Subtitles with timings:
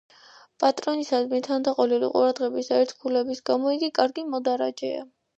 [0.61, 5.05] პატრონისადმი თანდაყოლილი ყურადღების და ერთგულების გამო ის კარგი მოდარაჯეა.